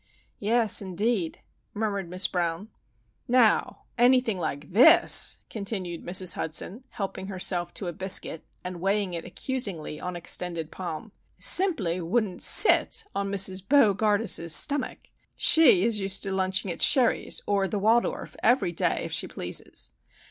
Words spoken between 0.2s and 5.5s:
"Yes, indeed," murmured Miss Brown. "Now, anything like this,"